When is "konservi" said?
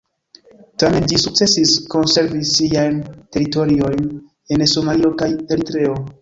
1.95-2.41